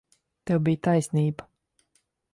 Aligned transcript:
Tev 0.51 0.63
bija 0.69 0.81
taisnība. 0.89 1.49